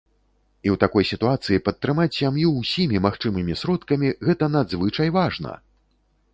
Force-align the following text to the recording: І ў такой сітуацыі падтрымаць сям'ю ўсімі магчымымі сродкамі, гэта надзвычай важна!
І 0.67 0.69
ў 0.73 0.79
такой 0.83 1.05
сітуацыі 1.09 1.63
падтрымаць 1.67 2.17
сям'ю 2.21 2.49
ўсімі 2.61 3.03
магчымымі 3.09 3.59
сродкамі, 3.63 4.07
гэта 4.29 4.51
надзвычай 4.59 5.09
важна! 5.19 5.51